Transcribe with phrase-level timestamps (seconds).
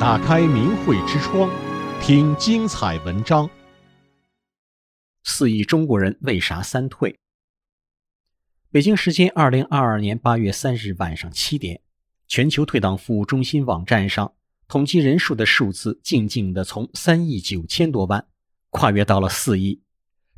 [0.00, 1.48] 打开明慧之窗，
[2.02, 3.48] 听精彩文章。
[5.22, 7.16] 四亿中国人为啥三退？
[8.72, 11.80] 北京时间二零二二年八月三日晚上七点，
[12.26, 14.32] 全球退党服务中心网站上
[14.66, 18.26] 统计人数的数字静静地从三亿九千多万
[18.70, 19.80] 跨越到了四亿，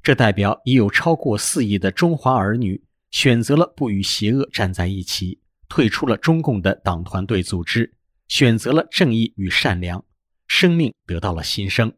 [0.02, 7.95] 这代表已有超过四亿的中华儿女选择了不与邪恶站在一起，退出了中共的党团队组织。
[8.29, 10.04] 选择了正义与善良，
[10.46, 11.93] 生命得到了新生。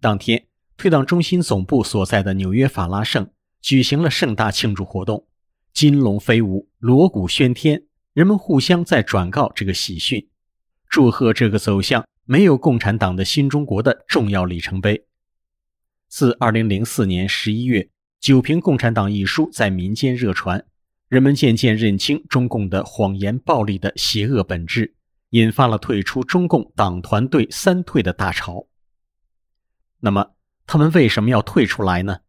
[0.00, 0.46] 当天，
[0.76, 5.26] 退党中心总部所在的纽约法拉盛举行了盛大庆祝活动，
[5.72, 10.28] 金龙飞舞，锣鼓喧天，人们互相在转告这个喜讯，
[10.88, 15.06] 祝贺这个走向没有共产党的新中国的重要里程碑。
[16.08, 17.80] 自2004年11月，
[18.20, 20.64] 《九评共产党》一书在民间热传。
[21.08, 24.96] 人们渐渐认清中共的谎言、暴力的邪恶本质，
[25.30, 28.66] 引发了退出中共党团队三退的大潮。
[30.00, 30.34] 那么，
[30.66, 32.22] 他们为什么要退出来呢？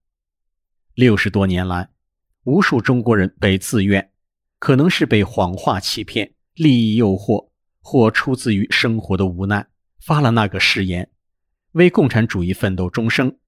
[0.93, 1.89] 六十多年来，
[2.43, 4.11] 无数中国人被自愿，
[4.59, 7.49] 可能是被谎话欺骗、利益诱惑，
[7.81, 9.67] 或出自于生活的无奈，
[9.99, 11.09] 发了那个誓言，
[11.71, 13.39] 为共产主义奋斗终生，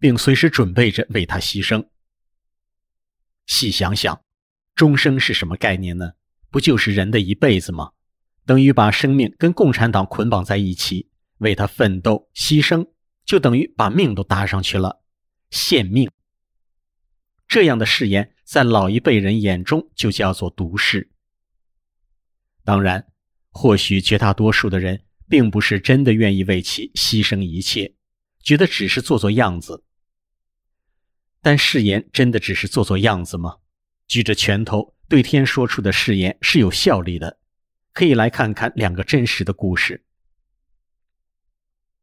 [0.00, 1.86] 并随时准备着为他牺牲。
[3.46, 4.20] 细想想。
[4.78, 6.12] 终生是什么概念呢？
[6.50, 7.90] 不就是人的一辈子吗？
[8.46, 12.88] 等于把生命跟共产党捆绑在一起，为他奋斗牺牲，
[13.24, 15.02] 就等于把命都搭上去了，
[15.50, 16.08] 献命。
[17.48, 21.10] 这样的誓言，在老一辈人眼中就叫做毒誓。
[22.62, 23.08] 当然，
[23.50, 27.96] 或许绝大多数的人并不是真的愿意为其牺牲一切，
[28.44, 29.82] 觉得只是做做样子。
[31.42, 33.56] 但誓言真的只是做做样子吗？
[34.08, 37.38] 举着拳头对天说出的誓言是有效力的，
[37.92, 40.02] 可以来看看两个真实的故事。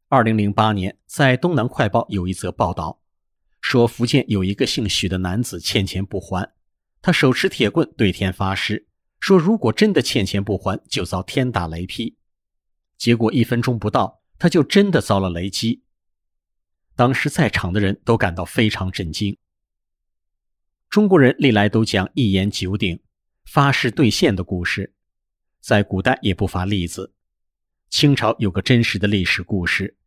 [0.08, 3.02] 二零零八年，在《东南快报》有一则报道，
[3.60, 6.54] 说福建有一个姓许的男子欠钱不还，
[7.02, 8.88] 他手持铁棍对天发誓，
[9.20, 12.18] 说如果真的欠钱不还，就遭天打雷劈。
[13.00, 15.82] 结果一分钟不到，他就真的遭了雷击。
[16.96, 19.36] 当时在场的人都感到非常震惊。
[20.96, 23.02] 中国人历来都讲一言九鼎、
[23.44, 24.96] 发誓兑现的故事，
[25.60, 27.14] 在古代也不乏例子。
[27.90, 29.98] 清朝有个真实的历史故事：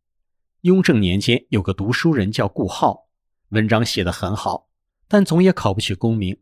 [0.62, 3.10] 雍正年间有个读书人叫顾浩，
[3.50, 4.70] 文章写得很好，
[5.06, 6.40] 但总也考不取功名。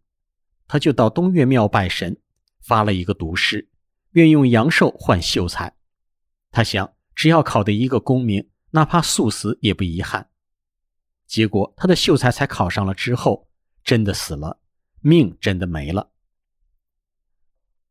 [0.69, 2.17] 他就到东岳庙拜神，
[2.61, 3.69] 发了一个毒誓，
[4.13, 5.75] 愿用阳寿换秀才。
[6.53, 10.31] 他想，只要考得一个功名，哪怕速死也不遗憾。
[11.27, 13.46] 结果他的秀才才考上了之后。
[13.87, 14.59] 真的死了，
[15.01, 16.11] 命真的没了。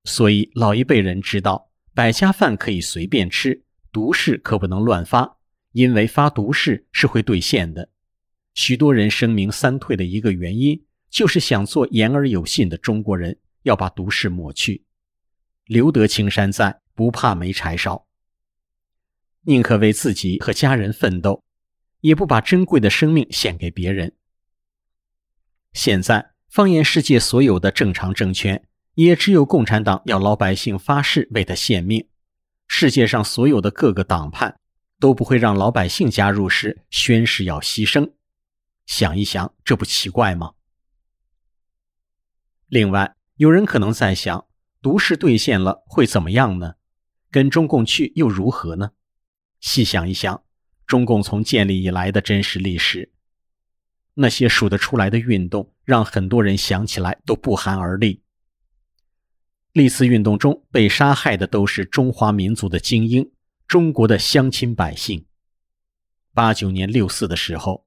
[0.03, 3.63] 所以老一辈人知道，百家饭可以随便吃，
[3.93, 5.37] 毒誓可不能乱发，
[5.71, 7.89] 因为发毒誓是会兑现的。
[8.53, 14.83] 许多人声明三退的一个原因，就是想做言而有信的中国人，要把毒誓抹去。
[15.65, 18.05] 留得青山在，不怕没柴烧。
[19.43, 21.41] 宁可为自己和家人奋斗，
[22.01, 24.13] 也不把珍贵的生命献给别人。
[25.75, 32.07] 现在，放眼世界，所有的正常政权，也只有共产党要老百姓发誓为他献命。
[32.65, 34.57] 世界上所有的各个党派，
[35.01, 38.13] 都不会让老百姓加入时宣誓要牺牲。
[38.85, 40.53] 想一想，这不奇怪吗？
[42.67, 44.47] 另外，有人可能在想，
[44.81, 46.75] 毒誓兑现了会怎么样呢？
[47.29, 48.91] 跟中共去又如何呢？
[49.59, 50.41] 细想一想，
[50.87, 53.11] 中共从建立以来的真实历史。
[54.15, 58.21] 那些数得出来的运动，让很多人想起来都不寒而栗。
[59.73, 63.29] 历次运动中被杀害的都是中华民族的精英，
[63.67, 65.25] 中国的乡亲百姓。
[66.33, 67.85] 八九年六四的时候，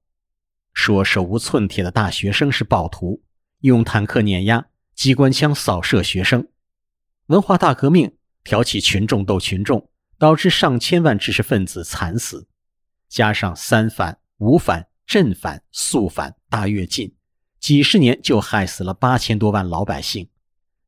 [0.75, 3.23] 说手无寸铁的大学生是暴徒，
[3.61, 6.47] 用坦克碾压、机关枪扫射学生。
[7.29, 12.47] 文化大革命挑起群众斗群众，导致上千万知识分子惨死，
[13.09, 14.88] 加上三反五反。
[15.09, 17.17] 镇反、肃反、大跃进，
[17.59, 20.29] 几十年就害死了八千多万老百姓，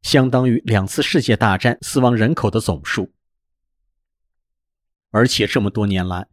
[0.03, 3.15] 相当于两次世界大战死亡人口的总数。
[5.11, 6.27] 而且这么多年来，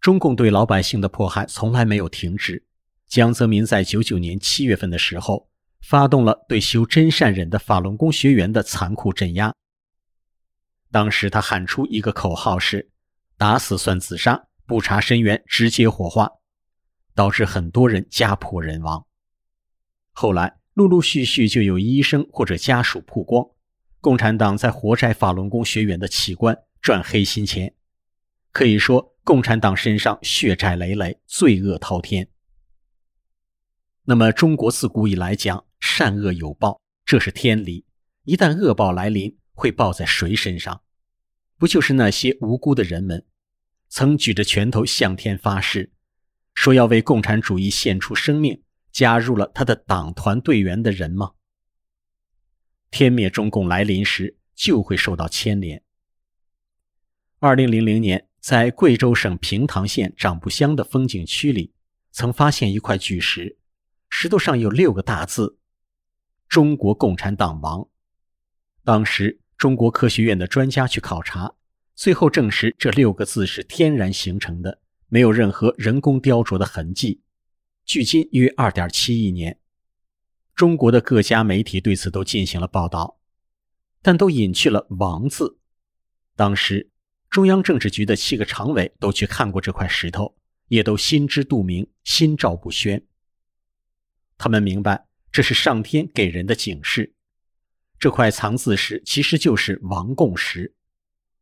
[0.00, 2.66] 中共对老百姓的迫害从来没有停止。
[3.06, 5.48] 江泽民在九九年七月份的时候，
[5.80, 9.54] 发动了对修真善忍的法轮功学员的残酷镇压。
[10.90, 12.90] 当时他喊出一个口号是
[13.38, 16.32] ：“打死算自杀，不查身源直接火化。”
[17.18, 19.04] 导致很多人家破人亡。
[20.12, 23.44] 后来陆陆续续就有医生或者家属曝光，
[24.00, 27.74] 共产党在活摘法轮功学员的器官，赚黑心钱。
[28.52, 32.28] 可以说，共产党身上血债累累，罪恶滔天。
[34.04, 37.84] 那么，中国自古以来讲善恶有报，这是天理。
[38.22, 40.82] 一旦恶报来临，会报在谁身上？
[41.58, 43.26] 不就是那些无辜的人们，
[43.88, 45.90] 曾举着拳头向天发誓，
[46.60, 51.34] 说要为共产主义献出生命，加入了他的党团队员的人吗？
[52.90, 55.84] 天灭中共来临时，就会受到牵连。
[57.38, 61.72] 二零零零年，在贵州省平塘县长布乡的风景区里，
[62.10, 63.56] 曾发现一块巨石，
[64.10, 65.60] 石头上有六个大字
[66.48, 67.88] ：“中国共产党亡。”
[68.82, 69.40] 当时。
[69.56, 71.56] 中国科学院的专家去考察，
[71.96, 77.22] 最后证实这六个字是天然形成的，没有任何人工雕琢的痕迹。
[77.84, 79.58] 距今约二点七亿年，
[80.54, 83.18] 中国的各家媒体对此都进行了报道，
[84.02, 85.58] 但都隐去了“王”字。
[86.36, 86.90] 当时，
[87.30, 90.36] 中央政治局的七个常委都去看过这块石头，
[90.68, 93.02] 也都心知肚明，心照不宣。
[94.36, 97.14] 他们明白，这是上天给人的警示。
[97.98, 100.74] 这块藏字石其实就是王共石。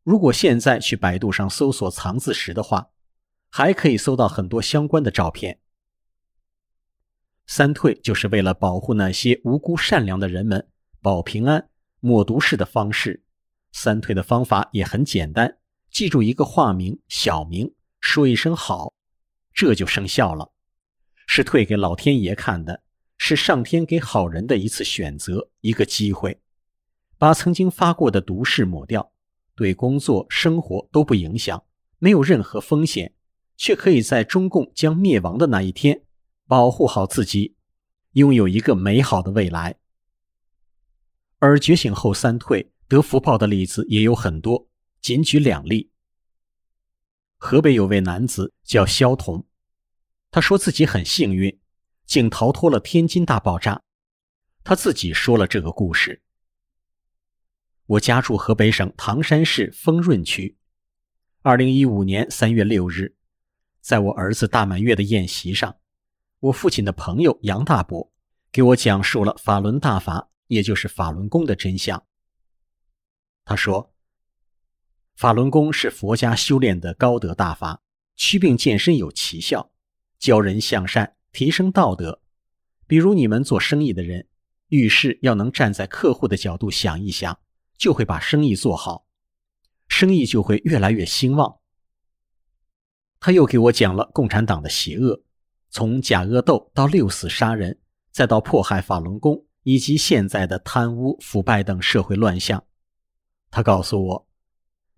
[0.02, 2.88] 如果现在去百度上搜索藏字石的话，
[3.58, 5.60] 还可以搜到很多相关的照片。
[7.46, 10.68] 三退就是为了保护那些无辜善良的人们，
[11.00, 11.70] 保平安、
[12.00, 13.22] 抹毒誓的方式。
[13.72, 15.56] 三退的方法也很简单，
[15.90, 18.92] 记住一个化名、小名，说一声好，
[19.54, 20.52] 这就生效了。
[21.26, 22.82] 是退给老天爷看的，
[23.16, 26.42] 是上天给好人的一次选择，一个机会。
[27.16, 29.14] 把曾经发过的毒誓抹掉，
[29.54, 31.64] 对工作生活都不影响，
[31.98, 33.14] 没有任何风险，
[33.56, 36.02] 却可以在中共将灭亡的那一天
[36.46, 37.56] 保护好自己，
[38.12, 39.76] 拥有一个美好的未来。
[41.38, 44.68] 而觉醒后三退得福报的例子也有很多，
[45.00, 45.90] 仅举两例。
[47.38, 49.46] 河北有位男子叫肖彤，
[50.30, 51.58] 他说自己很幸运，
[52.06, 53.82] 竟逃脱了天津大爆炸。
[54.64, 56.22] 他自己说了这个故事。
[57.86, 60.56] 我家住河北省唐山市丰润区。
[61.42, 63.15] 二零一五年三月六日，
[63.86, 65.76] 在我儿子大满月的宴席上，
[66.40, 68.12] 我父亲的朋友杨大伯
[68.50, 72.04] 给我讲述了法轮大法，也就是法轮功的真相。
[73.44, 73.94] 他说，
[75.14, 77.80] 法轮功是佛家修炼的高德大法，
[78.16, 79.70] 祛病健身有奇效，
[80.18, 82.20] 教人向善，提升道德。
[82.88, 84.26] 比如你们做生意的人，
[84.70, 87.38] 遇事要能站在客户的角度想一想。
[87.78, 89.06] 就会把生意做好，
[89.86, 91.60] 生意就会越来越兴旺。
[93.18, 95.22] 他又给我讲了共产党的邪恶，
[95.70, 97.78] 从假恶斗到六死杀人，
[98.10, 102.64] 再到迫害法轮功，以及现在的贪污腐败等社会乱象。
[103.50, 104.28] 他告诉我，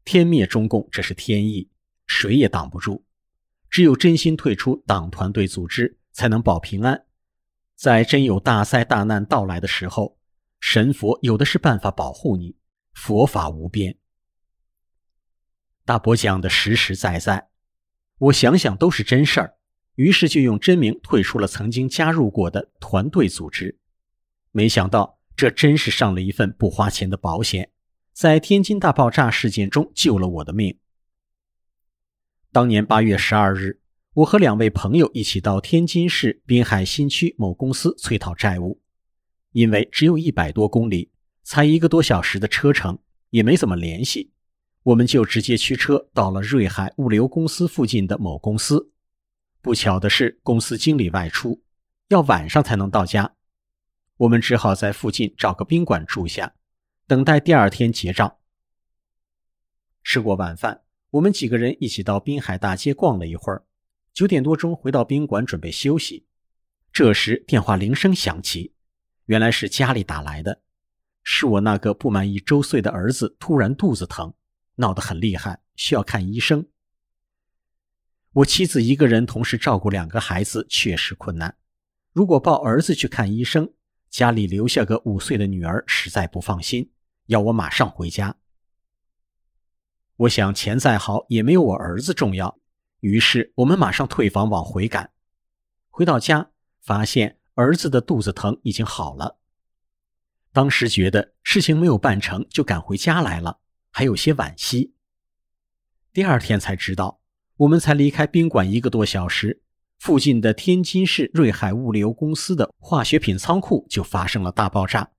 [0.05, 1.71] 天灭中共这是天意，
[2.07, 3.05] 谁也挡不住。
[3.71, 7.05] 只有真心退出党团队组织，才能保平安。
[7.77, 10.19] 在真有大灾大难到来的时候，
[10.59, 12.57] 神佛有的是办法保护你。
[12.95, 13.97] 佛法无边，
[15.85, 17.49] 大伯讲的实实在在，
[18.19, 19.55] 我想想都是真事儿，
[19.95, 23.79] 于是就用真名退出了曾经加入过的团队组织。
[24.51, 27.71] 没想到这真是上了一份不花钱的保险，
[28.13, 30.79] 在天津大爆炸事件中救了我的命。
[32.51, 33.81] 当年八月十二日，
[34.15, 38.81] 我和两位朋友一起到天津市滨海新区某公司催讨债务，
[39.53, 41.13] 因为只有一百多公里。
[41.45, 42.99] 才一个多小时的车程，
[43.31, 44.33] 也没怎么联系，
[44.89, 48.91] 我们就直接驱车到了瑞海物流公司附近的某公司。
[49.61, 51.63] 不巧的是，公司经理外出，
[52.09, 53.35] 要晚上才能到家，
[54.17, 56.55] 我们只好在附近找个宾馆住下，
[57.07, 58.39] 等待第二天结账。
[60.03, 60.81] 吃过晚饭，
[61.11, 63.67] 我们几个人一起到滨海大街逛了一会儿，
[64.15, 66.25] 九点多钟回到宾馆准备休息。
[66.91, 68.73] 这时电话铃声响起，
[69.27, 70.63] 原来是家里打来的。
[71.23, 74.33] 是我那个不满一周岁的儿子突然肚子疼，
[74.79, 76.67] 闹得很厉害，需要看医生。
[78.33, 81.57] 我妻子一个人同时照顾两个孩子确实困难，
[82.13, 83.73] 如果抱儿子去看医生，
[84.11, 86.93] 家里留下个五岁的女儿实在不放心，
[87.27, 88.37] 要我马上回家。
[90.17, 92.59] 我想钱再好也没有我儿子重要，
[93.01, 95.11] 于是我们马上退房往回赶。
[95.89, 99.39] 回到家，发现儿子的肚子疼已经好了。
[100.53, 103.59] 当时觉得事情没有办成，就赶回家来了，
[103.99, 104.95] 还有些惋惜。
[106.13, 107.21] 第二天才知道，
[107.57, 109.61] 我们才离开宾馆一个多小时，
[109.99, 115.11] 附近的天津市瑞海物流公司的化学品仓库就发生了大爆炸。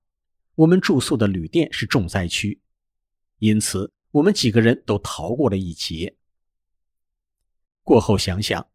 [0.54, 2.58] 我们住宿的旅店是重灾区，
[3.40, 6.16] 因此我们几个人都逃过了一劫。
[7.82, 8.66] 过后想想，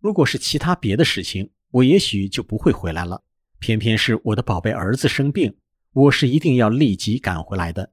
[0.00, 3.22] 如果是其他别的事情，我也许就不会回来了。
[3.60, 5.56] 偏偏是我的宝贝儿子生病，
[5.92, 7.92] 我是一定要立即赶回来的。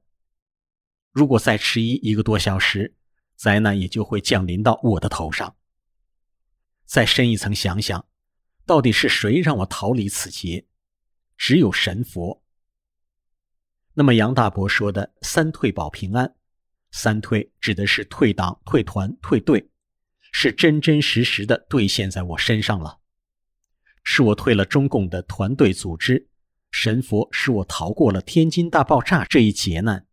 [1.12, 2.94] 如果再迟疑一个多小时，
[3.34, 5.56] 灾难也就会降临到我的头上。
[6.84, 8.06] 再深一层想想，
[8.64, 10.66] 到底是谁让我逃离此劫？
[11.36, 12.42] 只有神佛。
[13.94, 16.36] 那么杨大伯说的“三退保平安”，
[16.92, 19.68] 三退指的是退党、退团、退队，
[20.32, 23.00] 是真真实实的兑现在我身上了。
[24.04, 26.28] 是我退了中共的团队组织，
[26.70, 30.06] 神佛使我逃过了天津大爆炸这一劫难。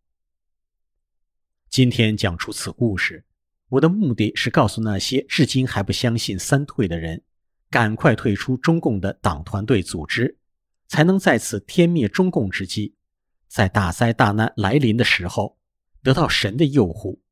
[1.78, 3.24] 今天讲出此故事，
[3.68, 7.22] 我的目的是告诉那些至今还不相信三退的人，
[7.70, 10.36] 赶快退出中共的党团队组织，
[10.88, 12.94] 才能在此天灭中共之际，
[13.46, 15.56] 在大灾大难来临的时候，
[16.02, 17.22] 得到神的佑护。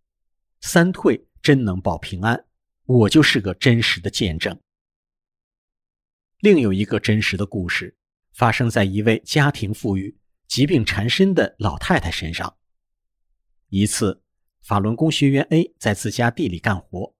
[0.61, 2.45] 三退真能保平安，
[2.85, 4.57] 我就是个真实的见证。
[6.38, 7.97] 另有一个真实的故事，
[8.33, 12.57] 发生在一位家庭富裕、疾病缠身的老太太身上。
[13.71, 14.23] 一次，
[14.67, 17.15] 法轮功学员 A 在自家地里干活，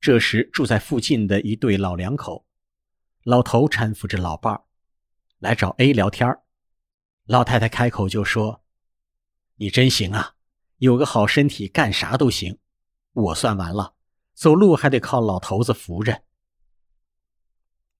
[0.00, 2.46] 这时住在附近的一对老两口，
[3.24, 4.64] 老头搀扶着老伴儿，
[5.38, 6.34] 来找 A 聊天。
[7.26, 8.64] 老太太开口就说
[9.56, 10.36] ：“你真行啊，
[10.78, 12.58] 有个好身体，干啥都行。
[13.12, 13.92] 我算完了，
[14.32, 16.22] 走路还得靠老头子扶着。”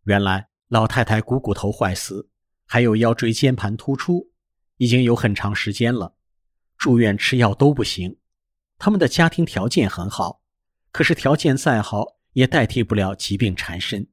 [0.04, 2.30] 原来老太太股骨头坏死，
[2.64, 4.30] 还有腰椎间盘突出，
[4.78, 6.14] 已经有很长时间了，
[6.78, 8.16] 住院吃药都不行。
[8.84, 10.42] 他们的家庭条件很好，
[10.90, 14.08] 可是条件再好也代替不了疾病缠身。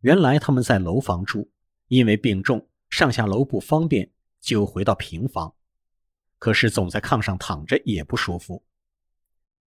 [0.00, 1.48] 原来他们在楼房住，
[1.86, 4.10] 因为病重，上下楼不方便，
[4.40, 5.54] 就回到平房。
[6.40, 8.64] 可是总在炕上躺着也不舒服。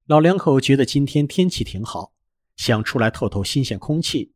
[0.08, 2.16] 老两口觉得今天天气挺好，
[2.56, 4.34] 想出来透透新鲜空气。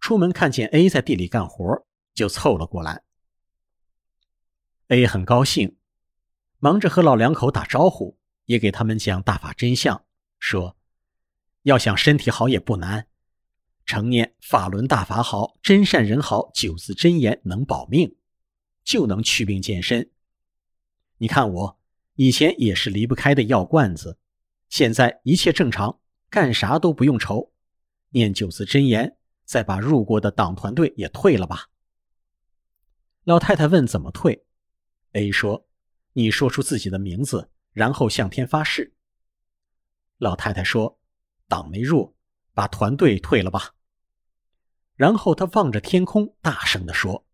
[0.00, 3.04] 出门看见 A 在地里干活，就凑了过来。
[4.88, 5.78] A 很高兴，
[6.58, 10.04] 忙着和老两口打招呼，也给他们讲大法真相，
[10.38, 10.76] 说
[11.62, 13.06] ：“要想身体好也不难，
[13.84, 18.16] 成念法轮大法好，真善人好九字真言能保命，
[18.82, 20.10] 就能祛病健身。
[21.18, 21.80] 你看我
[22.14, 24.18] 以前也是离不开的药罐子，
[24.68, 27.52] 现在一切正常，干啥都不用愁，
[28.10, 31.68] 念九字真言。”再把入过的党团队也退了吧。
[33.24, 34.46] 老太太问：“怎么退
[35.12, 35.68] ？”A 说
[36.14, 38.94] ：“你说出自己的名字，然后向天发誓。”
[40.16, 40.98] 老太太说
[41.46, 42.16] ：“党没入，
[42.54, 43.74] 把团队退了吧。”
[44.96, 47.26] 然后她望着天空，大声地说：“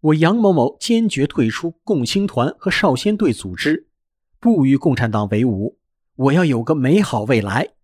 [0.00, 3.90] 我杨某某坚决退出共青团和少先队组织，
[4.40, 5.78] 不与共产党为伍。
[6.14, 7.74] 我要有个美好未来。”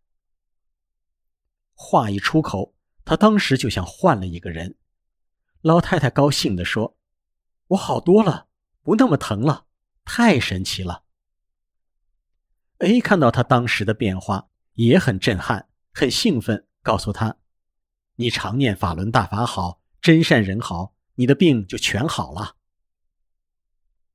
[1.74, 2.74] 话一出口。
[3.04, 4.76] 他当时就像换了一个人，
[5.60, 6.96] 老太太高兴地说
[7.66, 8.46] ：“我好多了，
[8.80, 9.66] 不那么疼了，
[10.04, 11.02] 太神奇了。
[12.82, 17.36] ”A 看到他当时的变化，也很震撼，很兴奋，告诉他
[18.16, 22.56] ：“你常念法轮大法好，真善人好，你的病就全好了。”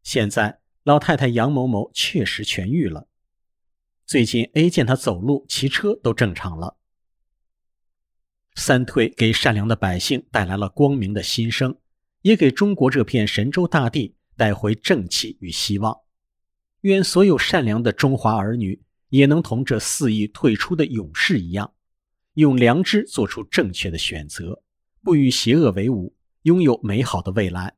[0.04, 3.08] 现在老太太杨某某确实痊愈了，
[4.06, 6.76] 最近 A 见她走路、骑车都正常了。
[8.56, 11.78] 三退给善良的百姓带来了光明的新生，
[12.22, 16.02] 也给中国这片神州大地带回正气与希望。
[16.82, 21.74] 愿所有善良的中华儿女也能同这四亿退出的勇士一样，
[22.34, 24.62] 用良知做出正确的选择，
[25.02, 27.76] 不与邪恶为伍，拥有美好的未来。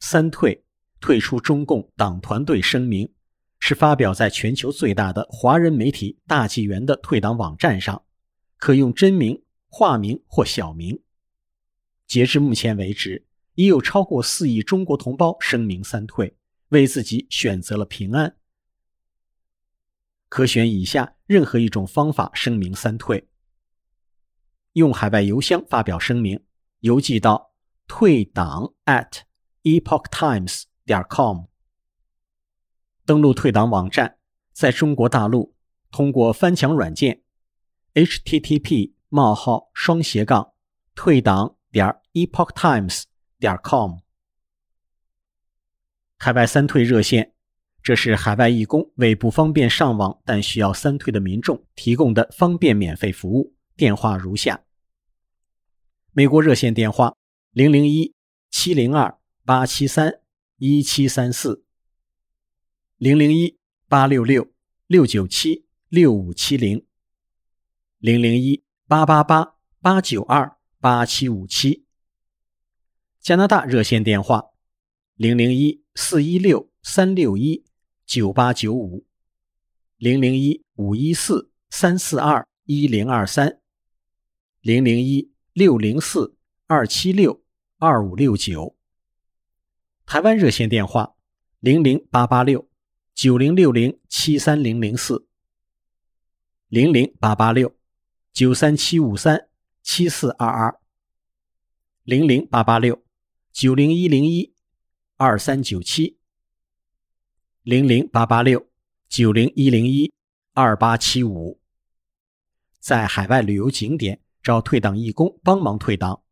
[0.00, 0.64] 三退
[1.00, 3.12] 退出中共党团队声明，
[3.58, 8.02] 是发表在全球最大的华人媒体大纪元的退党网站上。
[8.56, 11.02] 可用真名、化名或小名。
[12.06, 16.36] 截至目前为止，已有超过四亿中国同胞声明三退，
[16.72, 18.36] 为自己选择了平安。
[20.28, 23.28] 可选以下任何一种方法声明三退：
[24.72, 26.42] 用海外邮箱发表声明，
[26.80, 27.52] 邮寄到
[27.86, 29.20] 退党 at
[29.62, 31.44] epochtimes 点 com。
[33.04, 34.16] 登录退党网站，
[34.52, 35.54] 在中国大陆
[35.90, 37.22] 通过翻墙软件。
[37.92, 40.54] http: 冒号双斜杠
[40.94, 43.02] 退党点 epochtimes
[43.38, 43.98] 点 com
[46.24, 47.32] 海外三退热线，
[47.82, 53.56] 这是海外义工为不方便上网但需要三退的民众提供的方便免费服务。
[53.74, 54.62] 电话如下：
[56.12, 57.16] 美国热线电话
[57.50, 58.14] 零零一
[58.52, 60.20] 七零二八七三
[60.58, 61.64] 一七三四
[62.98, 64.52] 零零一八六六
[64.86, 66.86] 六九七六五七零，
[67.98, 71.84] 零零一八八八八九二八七五七。
[73.18, 74.52] 加拿大热线电话：
[75.16, 77.64] 零零一四一六三六一
[78.06, 79.06] 九八九五，
[79.96, 83.60] 零零一五一四三四二一零二三，
[84.60, 87.42] 零零一六零四二七六
[87.78, 88.76] 二五六九。
[90.06, 91.14] 台湾热线电话：
[91.60, 92.68] 零零八八六。
[93.14, 95.28] 九零六零七三零零四，
[96.68, 97.76] 零零八八六
[98.32, 99.48] 九三七五三
[99.82, 100.80] 七四二二，
[102.04, 103.04] 零零八八六
[103.52, 104.51] 九零一零一
[105.24, 106.16] 二三九七，
[107.62, 108.66] 零零八八六
[109.08, 110.12] 九零一零一
[110.52, 111.60] 二八七五。
[112.80, 116.22] 在海外旅游景点找退党义工帮忙退党。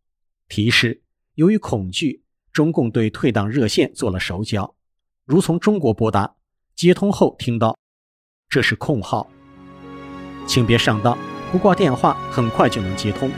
[0.49, 1.04] 提示：
[1.37, 4.75] 由于恐惧，中共对退党热线做了手脚，
[5.25, 6.35] 如从中国拨打。
[6.75, 7.78] 接通后听到，
[8.49, 9.30] 这是空号，
[10.49, 11.16] 请别上当，
[11.52, 13.30] 不挂电话很快就能接通。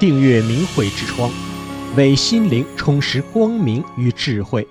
[0.00, 1.30] 订阅明慧之窗，
[1.96, 4.66] 为心灵充实光明与智慧。